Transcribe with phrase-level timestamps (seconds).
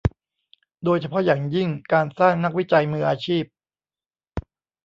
[0.83, 3.43] โดยเฉพาะอย่างยิ่งการสร้างนักวิจัยมืออาชีพ